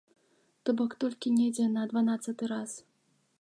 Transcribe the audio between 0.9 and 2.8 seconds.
толькі недзе на дванаццаты раз.